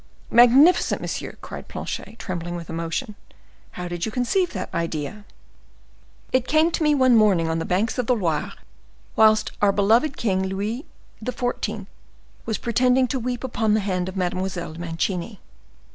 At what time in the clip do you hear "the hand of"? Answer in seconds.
13.75-14.17